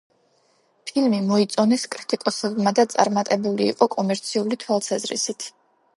ფილმი 0.91 1.19
მოიწონეს 1.31 1.83
კრიტიკოსებმა 1.95 2.73
და 2.79 2.85
წარმატებული 2.95 3.71
იყო 3.75 3.89
კომერციული 3.97 4.59
თვალსაზრისით. 4.65 5.51